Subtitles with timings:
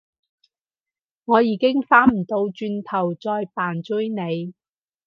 [1.25, 4.55] 我已經返唔到轉頭再扮追你